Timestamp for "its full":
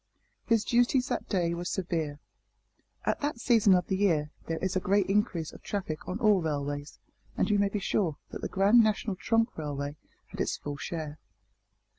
10.41-10.77